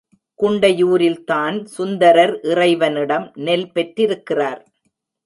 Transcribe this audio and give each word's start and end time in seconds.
குண்டையூரில்தான் 0.39 1.57
சுந்தரர் 1.75 2.33
இறைவனிடம் 2.43 3.31
நெல் 3.39 3.67
பெற்றிருக்கிறார். 3.71 4.61